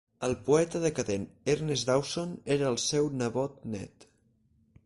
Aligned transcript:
El 0.27 0.31
poeta 0.45 0.79
decadent 0.85 1.27
Ernest 1.55 1.89
Dowson 1.91 2.33
era 2.57 2.69
el 2.73 2.81
seu 2.87 3.15
nebot 3.21 3.61
net. 3.77 4.13